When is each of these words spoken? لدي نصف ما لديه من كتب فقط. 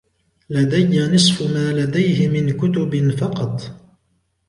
لدي 0.49 0.99
نصف 1.07 1.41
ما 1.41 1.71
لديه 1.73 2.27
من 2.29 2.51
كتب 2.57 3.11
فقط. 3.11 3.81